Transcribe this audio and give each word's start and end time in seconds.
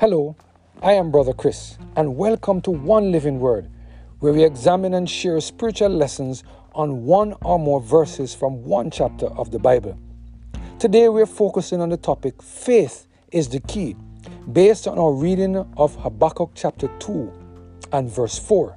Hello, 0.00 0.34
I 0.82 0.94
am 0.94 1.12
Brother 1.12 1.32
Chris, 1.32 1.78
and 1.94 2.16
welcome 2.16 2.60
to 2.62 2.72
One 2.72 3.12
Living 3.12 3.38
Word, 3.38 3.70
where 4.18 4.32
we 4.32 4.42
examine 4.42 4.92
and 4.92 5.08
share 5.08 5.40
spiritual 5.40 5.90
lessons 5.90 6.42
on 6.74 7.04
one 7.04 7.32
or 7.42 7.60
more 7.60 7.80
verses 7.80 8.34
from 8.34 8.64
one 8.64 8.90
chapter 8.90 9.26
of 9.26 9.52
the 9.52 9.58
Bible. 9.60 9.96
Today 10.80 11.08
we 11.08 11.22
are 11.22 11.26
focusing 11.26 11.80
on 11.80 11.90
the 11.90 11.96
topic 11.96 12.42
Faith 12.42 13.06
is 13.30 13.48
the 13.48 13.60
Key, 13.60 13.94
based 14.52 14.88
on 14.88 14.98
our 14.98 15.12
reading 15.12 15.56
of 15.76 15.94
Habakkuk 15.94 16.50
chapter 16.56 16.88
2 16.98 17.32
and 17.92 18.10
verse 18.10 18.36
4. 18.36 18.76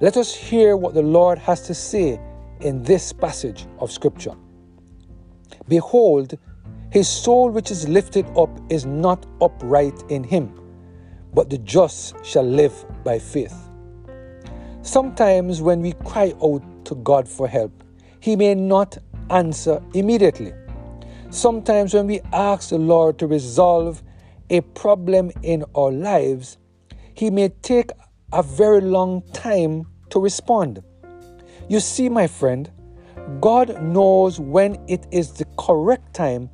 Let 0.00 0.16
us 0.16 0.34
hear 0.34 0.78
what 0.78 0.94
the 0.94 1.02
Lord 1.02 1.38
has 1.40 1.60
to 1.66 1.74
say 1.74 2.18
in 2.60 2.82
this 2.84 3.12
passage 3.12 3.66
of 3.80 3.92
Scripture. 3.92 4.34
Behold, 5.68 6.38
his 6.90 7.08
soul 7.08 7.50
which 7.50 7.70
is 7.70 7.88
lifted 7.88 8.26
up 8.36 8.50
is 8.70 8.86
not 8.86 9.26
upright 9.40 10.02
in 10.08 10.24
him, 10.24 10.52
but 11.34 11.50
the 11.50 11.58
just 11.58 12.14
shall 12.24 12.44
live 12.44 12.84
by 13.04 13.18
faith. 13.18 13.54
Sometimes 14.82 15.60
when 15.60 15.82
we 15.82 15.92
cry 15.92 16.32
out 16.42 16.62
to 16.86 16.94
God 16.96 17.28
for 17.28 17.46
help, 17.46 17.84
he 18.20 18.36
may 18.36 18.54
not 18.54 18.96
answer 19.30 19.82
immediately. 19.92 20.52
Sometimes 21.30 21.92
when 21.92 22.06
we 22.06 22.20
ask 22.32 22.70
the 22.70 22.78
Lord 22.78 23.18
to 23.18 23.26
resolve 23.26 24.02
a 24.48 24.62
problem 24.62 25.30
in 25.42 25.64
our 25.74 25.92
lives, 25.92 26.56
he 27.12 27.28
may 27.28 27.50
take 27.60 27.90
a 28.32 28.42
very 28.42 28.80
long 28.80 29.22
time 29.32 29.86
to 30.08 30.20
respond. 30.20 30.82
You 31.68 31.80
see, 31.80 32.08
my 32.08 32.26
friend, 32.26 32.70
God 33.40 33.82
knows 33.82 34.40
when 34.40 34.82
it 34.88 35.06
is 35.10 35.32
the 35.32 35.44
correct 35.58 36.14
time 36.14 36.48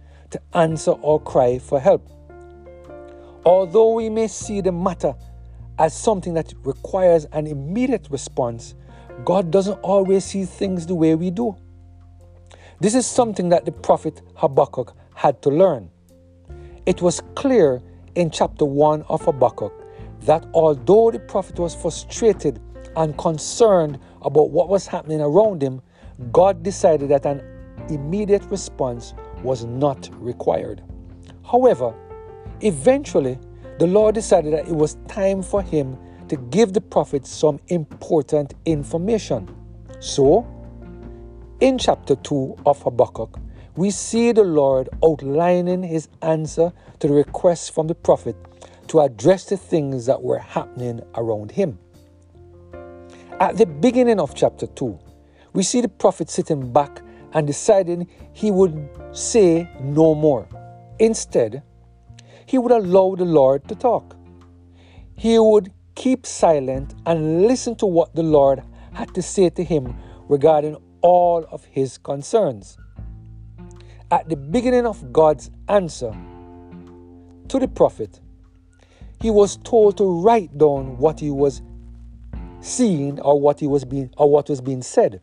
answer 0.55 0.93
our 1.05 1.19
cry 1.19 1.59
for 1.59 1.81
help. 1.81 2.09
Although 3.45 3.95
we 3.95 4.09
may 4.09 4.29
see 4.29 4.61
the 4.61 4.73
matter 4.73 5.15
as 5.79 5.95
something 5.95 6.35
that 6.35 6.55
requires 6.65 7.27
an 7.27 7.47
immediate 7.47 8.09
response, 8.11 8.75
God 9.25 9.51
doesn't 9.51 9.79
always 9.81 10.25
see 10.25 10.45
things 10.45 10.87
the 10.87 10.95
way 10.95 11.15
we 11.15 11.31
do. 11.31 11.57
This 12.81 12.95
is 12.95 13.07
something 13.07 13.51
that 13.51 13.65
the 13.65 13.73
prophet 13.73 14.23
Habakkuk 14.37 14.95
had 15.15 15.41
to 15.43 15.51
learn. 15.51 15.91
It 16.87 17.01
was 17.01 17.23
clear 17.35 17.81
in 18.15 18.31
chapter 18.31 18.65
1 18.65 19.03
of 19.09 19.23
Habakkuk 19.25 19.73
that 20.23 20.47
although 20.55 21.11
the 21.11 21.19
prophet 21.19 21.59
was 21.59 21.75
frustrated 21.75 22.61
and 22.97 23.17
concerned 23.19 23.99
about 24.23 24.51
what 24.51 24.69
was 24.69 24.87
happening 24.87 25.21
around 25.21 25.63
him, 25.63 25.83
God 26.33 26.63
decided 26.63 27.09
that 27.11 27.27
an 27.27 27.43
immediate 27.89 28.45
response 28.45 29.15
was 29.45 29.65
not 29.65 30.11
required. 30.15 30.83
However, 31.49 31.95
eventually, 32.61 33.39
the 33.79 33.87
Lord 33.87 34.15
decided 34.15 34.53
that 34.55 34.67
it 34.67 34.75
was 34.75 34.97
time 35.07 35.43
for 35.43 35.63
him 35.63 35.97
to 36.29 36.37
give 36.37 36.73
the 36.73 36.81
prophet 36.81 37.27
some 37.27 37.61
important 37.69 38.55
information. 38.65 39.49
So, 40.01 40.47
in 41.61 41.79
chapter 41.79 42.17
2 42.17 42.57
of 42.67 42.83
Habakkuk, 42.83 43.39
we 43.77 43.91
see 43.91 44.33
the 44.33 44.45
Lord 44.45 44.89
outlining 45.05 45.83
his 45.83 46.09
answer 46.23 46.73
to 47.01 47.09
the 47.09 47.15
request 47.15 47.75
from 47.75 47.89
the 47.89 47.95
prophet 47.95 48.37
to 48.89 49.01
address 49.01 49.47
the 49.47 49.57
things 49.57 50.07
that 50.07 50.23
were 50.23 50.39
happening 50.39 51.01
around 51.17 51.53
him. 51.53 51.79
At 53.41 53.57
the 53.57 53.67
beginning 53.67 54.21
of 54.21 54.35
chapter 54.35 54.67
2, 54.67 54.99
we 55.53 55.63
see 55.63 55.81
the 55.81 55.89
prophet 55.89 56.31
sitting 56.31 56.73
back 56.73 57.03
and 57.35 57.47
deciding 57.47 58.07
he 58.33 58.51
would 58.51 58.89
say 59.13 59.69
no 59.81 60.15
more. 60.15 60.49
Instead, 60.99 61.63
he 62.47 62.59
would 62.59 62.73
allow 62.73 63.15
the 63.17 63.25
Lord 63.25 63.67
to 63.69 63.75
talk. 63.75 64.17
He 65.17 65.39
would 65.39 65.73
keep 65.95 66.27
silent 66.27 66.95
and 67.07 67.43
listen 67.43 67.75
to 67.77 67.87
what 67.87 68.15
the 68.15 68.23
Lord 68.23 68.63
had 68.93 69.15
to 69.15 69.23
say 69.23 69.51
to 69.51 69.65
him 69.65 69.97
regarding 70.29 70.77
all 71.01 71.45
of 71.51 71.65
his 71.65 71.99
concerns. 71.99 72.79
At 74.11 74.29
the 74.29 74.37
beginning 74.37 74.87
of 74.87 75.13
God's 75.13 75.51
answer 75.69 76.17
to 77.49 77.59
the 77.59 77.69
prophet, 77.69 78.21
he 79.21 79.31
was 79.31 79.57
told 79.59 79.97
to 79.99 80.05
write 80.05 80.57
down 80.57 80.99
what 80.99 81.21
he 81.21 81.31
was 81.31 81.63
seeing 82.61 83.21
or 83.21 83.41
what 83.41 83.61
he 83.61 83.67
was 83.67 83.85
being 83.85 84.11
or 84.17 84.31
what 84.31 84.49
was 84.49 84.61
being 84.61 84.83
said. 84.83 85.21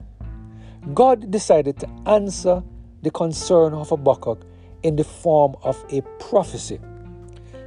God 0.94 1.30
decided 1.30 1.80
to 1.80 1.90
answer 2.08 2.64
the 3.04 3.12
concern 3.12 3.74
of 3.74 3.90
Habakkuk 3.90 4.42
in 4.84 4.96
the 4.96 5.04
form 5.04 5.56
of 5.64 5.84
a 5.92 6.02
prophecy. 6.20 6.80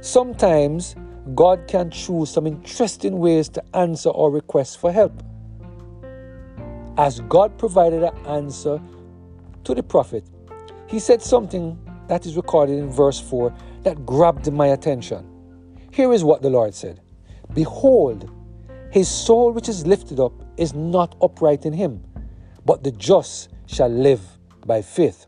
Sometimes 0.01 0.95
God 1.33 1.65
can 1.67 1.89
choose 1.89 2.29
some 2.29 2.45
interesting 2.45 3.17
ways 3.17 3.49
to 3.49 3.63
answer 3.75 4.09
our 4.09 4.29
requests 4.29 4.75
for 4.75 4.91
help. 4.91 5.23
As 6.97 7.21
God 7.21 7.57
provided 7.57 8.03
an 8.03 8.15
answer 8.27 8.81
to 9.63 9.73
the 9.73 9.81
prophet, 9.81 10.23
he 10.87 10.99
said 10.99 11.21
something 11.21 11.79
that 12.07 12.25
is 12.25 12.35
recorded 12.35 12.77
in 12.77 12.89
verse 12.89 13.19
4 13.19 13.53
that 13.83 14.05
grabbed 14.05 14.51
my 14.51 14.67
attention. 14.67 15.25
Here 15.91 16.11
is 16.13 16.23
what 16.23 16.41
the 16.41 16.49
Lord 16.49 16.75
said 16.75 16.99
Behold, 17.53 18.29
his 18.91 19.07
soul 19.07 19.51
which 19.53 19.69
is 19.69 19.87
lifted 19.87 20.19
up 20.19 20.33
is 20.57 20.73
not 20.73 21.15
upright 21.21 21.65
in 21.65 21.73
him, 21.73 22.03
but 22.65 22.83
the 22.83 22.91
just 22.91 23.49
shall 23.67 23.89
live 23.89 24.21
by 24.65 24.81
faith. 24.81 25.27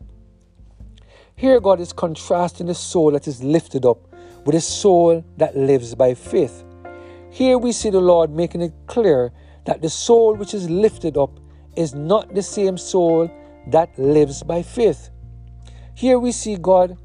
Here, 1.36 1.60
God 1.60 1.80
is 1.80 1.92
contrasting 1.92 2.66
the 2.66 2.74
soul 2.74 3.12
that 3.12 3.28
is 3.28 3.42
lifted 3.42 3.86
up 3.86 3.98
with 4.44 4.56
a 4.56 4.60
soul 4.60 5.24
that 5.36 5.56
lives 5.56 5.94
by 5.94 6.14
faith. 6.14 6.64
Here 7.30 7.56
we 7.58 7.70
see 7.72 7.90
the 7.90 8.00
Lord 8.00 8.30
making 8.30 8.62
it 8.62 8.72
clear 8.86 9.32
that 9.64 9.80
the 9.82 9.88
soul 9.88 10.34
which 10.34 10.54
is 10.54 10.68
lifted 10.68 11.16
up 11.16 11.38
is 11.76 11.94
not 11.94 12.34
the 12.34 12.42
same 12.42 12.76
soul 12.76 13.30
that 13.68 13.96
lives 13.98 14.42
by 14.42 14.62
faith. 14.62 15.10
Here 15.94 16.18
we 16.18 16.32
see 16.32 16.56
God 16.56 16.96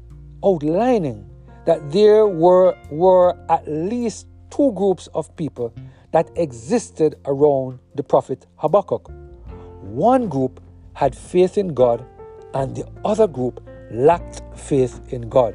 outlining 0.44 1.30
that 1.66 1.92
there 1.92 2.26
were, 2.26 2.76
were 2.90 3.36
at 3.48 3.68
least 3.68 4.26
two 4.50 4.72
groups 4.72 5.06
of 5.14 5.34
people 5.36 5.74
that 6.12 6.30
existed 6.36 7.16
around 7.26 7.78
the 7.94 8.02
prophet 8.02 8.46
Habakkuk. 8.56 9.10
One 9.84 10.28
group 10.28 10.60
had 10.94 11.14
faith 11.14 11.58
in 11.58 11.74
God, 11.74 12.04
and 12.54 12.74
the 12.74 12.86
other 13.04 13.26
group 13.26 13.60
lacked 13.90 14.42
faith 14.56 15.00
in 15.12 15.28
God. 15.28 15.54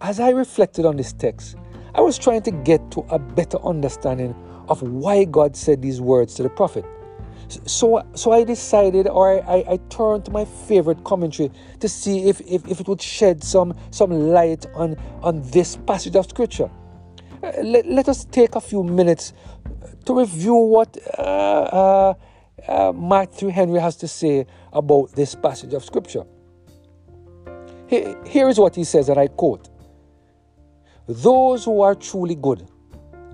As 0.00 0.20
I 0.20 0.30
reflected 0.30 0.86
on 0.86 0.96
this 0.96 1.12
text, 1.12 1.56
I 1.96 2.00
was 2.00 2.16
trying 2.16 2.42
to 2.42 2.52
get 2.52 2.92
to 2.92 3.00
a 3.10 3.18
better 3.18 3.58
understanding 3.64 4.34
of 4.68 4.80
why 4.82 5.24
God 5.24 5.56
said 5.56 5.82
these 5.82 6.00
words 6.00 6.34
to 6.34 6.44
the 6.44 6.48
prophet. 6.48 6.84
So, 7.48 8.06
so 8.14 8.30
I 8.30 8.44
decided, 8.44 9.08
or 9.08 9.42
I, 9.42 9.64
I, 9.68 9.78
turned 9.88 10.26
to 10.26 10.30
my 10.30 10.44
favorite 10.44 11.02
commentary 11.02 11.50
to 11.80 11.88
see 11.88 12.28
if, 12.28 12.40
if, 12.42 12.66
if 12.68 12.78
it 12.78 12.86
would 12.86 13.02
shed 13.02 13.42
some, 13.42 13.74
some 13.90 14.10
light 14.10 14.66
on, 14.74 14.96
on 15.22 15.40
this 15.50 15.76
passage 15.76 16.14
of 16.14 16.28
scripture. 16.28 16.70
Uh, 17.42 17.52
let, 17.62 17.86
let 17.86 18.08
us 18.08 18.24
take 18.26 18.54
a 18.54 18.60
few 18.60 18.82
minutes 18.82 19.32
to 20.04 20.18
review 20.18 20.54
what 20.54 20.96
uh, 21.18 21.22
uh, 21.22 22.14
uh, 22.66 22.92
Matthew 22.92 23.48
Henry 23.48 23.80
has 23.80 23.96
to 23.96 24.08
say 24.08 24.46
about 24.72 25.12
this 25.12 25.34
passage 25.34 25.74
of 25.74 25.84
Scripture. 25.84 26.24
Here 27.88 28.48
is 28.48 28.58
what 28.58 28.76
he 28.76 28.84
says, 28.84 29.08
and 29.08 29.18
I 29.18 29.28
quote 29.28 29.70
Those 31.06 31.64
who 31.64 31.80
are 31.80 31.94
truly 31.94 32.34
good 32.34 32.68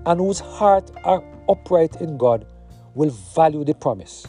and 0.05 0.19
whose 0.19 0.39
hearts 0.39 0.91
are 1.03 1.23
upright 1.49 1.99
in 1.99 2.17
God 2.17 2.45
will 2.93 3.09
value 3.09 3.65
the 3.65 3.75
promise 3.75 4.25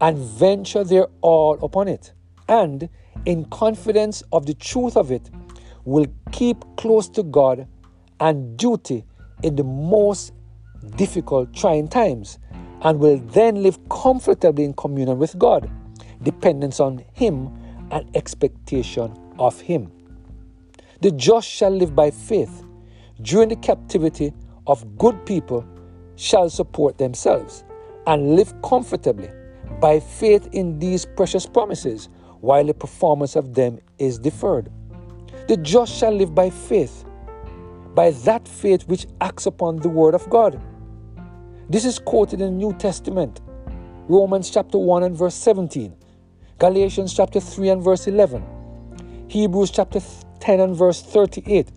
and 0.00 0.18
venture 0.18 0.84
their 0.84 1.06
all 1.22 1.58
upon 1.64 1.88
it, 1.88 2.12
and 2.48 2.88
in 3.24 3.46
confidence 3.46 4.22
of 4.32 4.44
the 4.44 4.54
truth 4.54 4.96
of 4.96 5.10
it, 5.10 5.30
will 5.84 6.06
keep 6.32 6.64
close 6.76 7.08
to 7.08 7.22
God 7.22 7.66
and 8.20 8.56
duty 8.58 9.04
in 9.42 9.56
the 9.56 9.64
most 9.64 10.32
difficult, 10.92 11.52
trying 11.54 11.88
times, 11.88 12.38
and 12.82 12.98
will 12.98 13.18
then 13.18 13.62
live 13.62 13.78
comfortably 13.88 14.64
in 14.64 14.74
communion 14.74 15.18
with 15.18 15.38
God, 15.38 15.70
dependence 16.22 16.80
on 16.80 17.04
Him 17.12 17.50
and 17.90 18.08
expectation 18.16 19.12
of 19.38 19.60
Him. 19.60 19.90
The 21.00 21.10
just 21.10 21.48
shall 21.48 21.70
live 21.70 21.94
by 21.94 22.10
faith. 22.10 22.64
During 23.22 23.48
the 23.48 23.56
captivity 23.56 24.32
of 24.66 24.98
good 24.98 25.24
people 25.26 25.66
shall 26.16 26.50
support 26.50 26.98
themselves 26.98 27.64
and 28.06 28.36
live 28.36 28.54
comfortably 28.62 29.30
by 29.80 30.00
faith 30.00 30.48
in 30.52 30.78
these 30.78 31.04
precious 31.04 31.46
promises, 31.46 32.08
while 32.40 32.64
the 32.64 32.74
performance 32.74 33.36
of 33.36 33.54
them 33.54 33.78
is 33.98 34.18
deferred. 34.18 34.70
The 35.48 35.56
just 35.56 35.94
shall 35.94 36.12
live 36.12 36.34
by 36.34 36.50
faith 36.50 37.04
by 37.96 38.10
that 38.10 38.46
faith 38.46 38.86
which 38.86 39.06
acts 39.22 39.46
upon 39.46 39.78
the 39.78 39.88
word 39.88 40.14
of 40.14 40.28
God. 40.28 40.60
This 41.68 41.84
is 41.84 41.98
quoted 41.98 42.40
in 42.40 42.46
the 42.46 42.52
New 42.52 42.72
Testament, 42.74 43.40
Romans 44.06 44.50
chapter 44.50 44.78
1 44.78 45.02
and 45.02 45.16
verse 45.16 45.34
17, 45.34 45.96
Galatians 46.60 47.12
chapter 47.12 47.40
3 47.40 47.70
and 47.70 47.82
verse 47.82 48.06
11, 48.06 49.26
Hebrews 49.26 49.72
chapter 49.72 50.00
10 50.38 50.60
and 50.60 50.76
verse 50.76 51.02
38, 51.02 51.72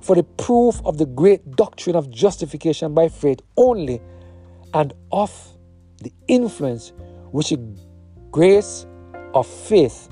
for 0.00 0.16
the 0.16 0.24
proof 0.24 0.82
of 0.84 0.98
the 0.98 1.06
great 1.06 1.52
doctrine 1.54 1.94
of 1.94 2.10
justification 2.10 2.94
by 2.94 3.08
faith 3.08 3.38
only 3.56 4.02
and 4.74 4.92
of 5.12 5.30
the 6.02 6.12
influence 6.26 6.92
which 7.30 7.50
the 7.50 7.78
grace 8.32 8.86
of 9.34 9.46
faith 9.46 10.08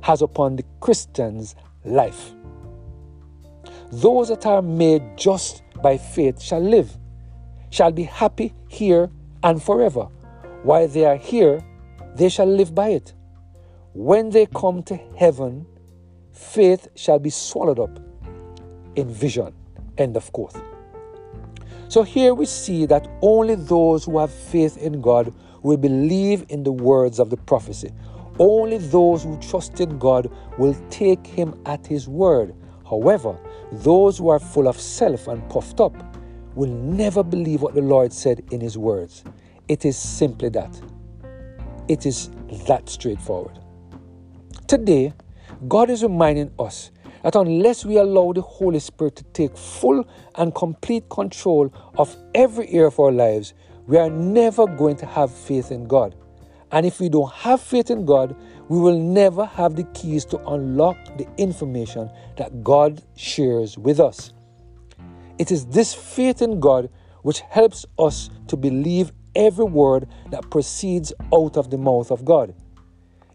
has 0.00 0.22
upon 0.22 0.56
the 0.56 0.64
Christian's 0.80 1.54
life. 1.84 2.32
Those 3.92 4.28
that 4.28 4.46
are 4.46 4.62
made 4.62 5.18
just 5.18 5.64
by 5.82 5.98
faith 5.98 6.40
shall 6.40 6.60
live, 6.60 6.96
shall 7.70 7.92
be 7.92 8.02
happy 8.02 8.52
here 8.68 9.10
and 9.42 9.62
forever. 9.62 10.08
While 10.62 10.88
they 10.88 11.04
are 11.06 11.16
here, 11.16 11.60
they 12.16 12.28
shall 12.28 12.46
live 12.46 12.74
by 12.74 12.90
it. 12.90 13.14
When 13.94 14.30
they 14.30 14.46
come 14.46 14.82
to 14.84 14.96
heaven, 15.16 15.66
faith 16.32 16.88
shall 16.94 17.18
be 17.18 17.30
swallowed 17.30 17.78
up 17.78 17.98
in 18.96 19.08
vision. 19.08 19.54
End 19.98 20.16
of 20.16 20.32
quote. 20.32 20.54
So 21.88 22.02
here 22.02 22.34
we 22.34 22.46
see 22.46 22.86
that 22.86 23.08
only 23.20 23.56
those 23.56 24.04
who 24.04 24.18
have 24.18 24.32
faith 24.32 24.76
in 24.76 25.00
God 25.00 25.34
will 25.62 25.76
believe 25.76 26.46
in 26.48 26.62
the 26.62 26.72
words 26.72 27.18
of 27.18 27.30
the 27.30 27.36
prophecy. 27.36 27.90
Only 28.38 28.78
those 28.78 29.24
who 29.24 29.36
trust 29.38 29.80
in 29.80 29.98
God 29.98 30.30
will 30.56 30.74
take 30.88 31.26
him 31.26 31.60
at 31.66 31.86
his 31.86 32.08
word. 32.08 32.54
However, 32.88 33.38
those 33.72 34.18
who 34.18 34.28
are 34.28 34.38
full 34.38 34.68
of 34.68 34.80
self 34.80 35.28
and 35.28 35.46
puffed 35.50 35.80
up 35.80 36.09
will 36.54 36.70
never 36.70 37.22
believe 37.22 37.62
what 37.62 37.74
the 37.74 37.82
Lord 37.82 38.12
said 38.12 38.42
in 38.50 38.60
his 38.60 38.76
words. 38.76 39.24
It 39.68 39.84
is 39.84 39.96
simply 39.96 40.48
that. 40.50 40.80
It 41.88 42.06
is 42.06 42.30
that 42.66 42.88
straightforward. 42.88 43.58
Today, 44.66 45.12
God 45.68 45.90
is 45.90 46.02
reminding 46.02 46.52
us 46.58 46.90
that 47.22 47.34
unless 47.34 47.84
we 47.84 47.98
allow 47.98 48.32
the 48.32 48.40
Holy 48.40 48.78
Spirit 48.78 49.16
to 49.16 49.24
take 49.24 49.56
full 49.56 50.08
and 50.36 50.54
complete 50.54 51.08
control 51.10 51.72
of 51.98 52.16
every 52.34 52.68
area 52.68 52.86
of 52.86 52.98
our 52.98 53.12
lives, 53.12 53.54
we 53.86 53.98
are 53.98 54.10
never 54.10 54.66
going 54.66 54.96
to 54.96 55.06
have 55.06 55.30
faith 55.32 55.70
in 55.70 55.86
God. 55.86 56.14
And 56.72 56.86
if 56.86 57.00
we 57.00 57.08
don't 57.08 57.32
have 57.32 57.60
faith 57.60 57.90
in 57.90 58.06
God, 58.06 58.36
we 58.68 58.78
will 58.78 58.98
never 58.98 59.44
have 59.44 59.74
the 59.74 59.84
keys 59.94 60.24
to 60.26 60.38
unlock 60.46 60.96
the 61.18 61.26
information 61.36 62.08
that 62.36 62.62
God 62.62 63.02
shares 63.16 63.76
with 63.76 63.98
us. 63.98 64.32
It 65.40 65.50
is 65.50 65.64
this 65.64 65.94
faith 65.94 66.42
in 66.42 66.60
God 66.60 66.90
which 67.22 67.40
helps 67.40 67.86
us 67.98 68.28
to 68.48 68.58
believe 68.58 69.10
every 69.34 69.64
word 69.64 70.06
that 70.30 70.50
proceeds 70.50 71.14
out 71.32 71.56
of 71.56 71.70
the 71.70 71.78
mouth 71.78 72.10
of 72.10 72.26
God. 72.26 72.54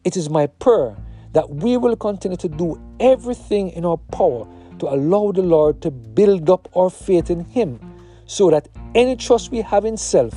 It 0.03 0.15
is 0.15 0.29
my 0.29 0.45
prayer 0.45 0.95
that 1.33 1.49
we 1.49 1.77
will 1.77 1.95
continue 1.95 2.37
to 2.37 2.47
do 2.47 2.79
everything 2.99 3.71
in 3.71 3.85
our 3.85 3.97
power 3.97 4.47
to 4.77 4.85
allow 4.87 5.31
the 5.31 5.41
Lord 5.41 5.81
to 5.81 5.89
build 5.89 6.47
up 6.47 6.69
our 6.75 6.91
faith 6.91 7.31
in 7.31 7.39
Him 7.43 7.79
so 8.27 8.51
that 8.51 8.67
any 8.93 9.15
trust 9.15 9.49
we 9.49 9.61
have 9.61 9.83
in 9.83 9.97
self 9.97 10.35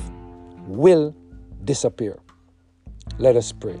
will 0.65 1.15
disappear. 1.65 2.17
Let 3.19 3.35
us 3.35 3.51
pray. 3.51 3.79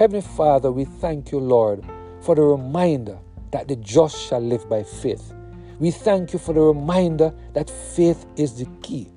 Heavenly 0.00 0.22
Father, 0.22 0.72
we 0.72 0.84
thank 0.84 1.30
you, 1.30 1.38
Lord, 1.38 1.84
for 2.22 2.34
the 2.34 2.42
reminder 2.42 3.20
that 3.52 3.68
the 3.68 3.76
just 3.76 4.20
shall 4.20 4.40
live 4.40 4.68
by 4.68 4.82
faith. 4.82 5.32
We 5.80 5.90
thank 5.90 6.34
you 6.34 6.38
for 6.38 6.52
the 6.52 6.60
reminder 6.60 7.32
that 7.54 7.70
faith 7.70 8.26
is 8.36 8.58
the 8.58 8.66
key. 8.82 9.10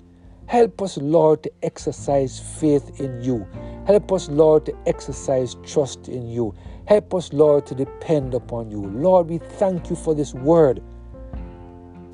Help 0.45 0.81
us, 0.81 0.97
Lord, 0.97 1.43
to 1.43 1.51
exercise 1.61 2.39
faith 2.59 3.01
in 3.01 3.21
you. 3.21 3.45
Help 3.85 4.13
us, 4.13 4.29
Lord, 4.29 4.65
to 4.67 4.77
exercise 4.85 5.57
trust 5.65 6.07
in 6.07 6.25
you. 6.25 6.55
Help 6.87 7.13
us, 7.15 7.33
Lord, 7.33 7.65
to 7.65 7.75
depend 7.75 8.33
upon 8.33 8.71
you. 8.71 8.81
Lord, 8.81 9.29
we 9.29 9.39
thank 9.39 9.89
you 9.89 9.97
for 9.97 10.15
this 10.15 10.33
word 10.33 10.81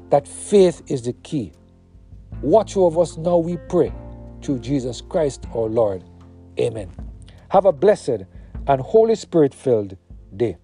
that 0.10 0.28
faith 0.28 0.82
is 0.88 1.04
the 1.04 1.14
key. 1.14 1.54
Watch 2.42 2.76
over 2.76 3.02
us 3.02 3.18
now, 3.18 3.38
we 3.38 3.58
pray, 3.70 3.94
through 4.42 4.60
Jesus 4.60 5.00
Christ 5.00 5.46
our 5.54 5.68
Lord. 5.68 6.04
Amen. 6.60 6.90
Have 7.50 7.66
a 7.66 7.72
blessed 7.72 8.24
and 8.66 8.82
Holy 8.82 9.16
Spirit 9.16 9.54
filled 9.54 9.96
day. 10.36 10.58